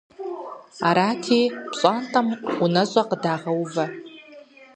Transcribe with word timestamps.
Арати, 0.87 1.39
пщӀантӀэм 1.71 2.27
унэщӀэ 2.63 3.03
къыдагъэувэ. 3.09 3.85